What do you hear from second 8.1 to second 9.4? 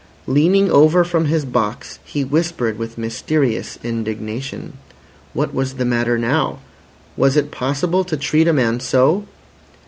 treat a man so?